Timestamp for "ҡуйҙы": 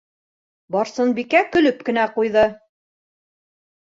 2.17-2.47